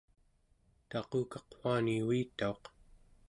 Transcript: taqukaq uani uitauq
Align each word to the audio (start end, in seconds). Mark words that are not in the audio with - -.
taqukaq 0.89 1.47
uani 1.63 1.95
uitauq 2.09 2.61